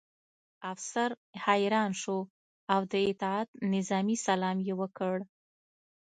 [0.73, 1.09] افسر
[1.45, 2.17] حیران شو
[2.73, 5.15] او د اطاعت نظامي سلام یې وکړ